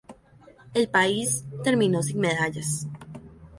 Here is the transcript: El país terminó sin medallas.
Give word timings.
El 0.73 0.89
país 0.89 1.45
terminó 1.63 2.01
sin 2.01 2.21
medallas. 2.21 2.87